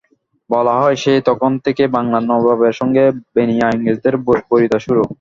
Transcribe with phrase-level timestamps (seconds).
[0.49, 3.03] বলা হয়, সেই তখন থেকেই বাংলার নবাবের সঙ্গে
[3.35, 4.15] বেনিয়া ইংরেজদের
[4.49, 5.01] বৈরিতা শুরু।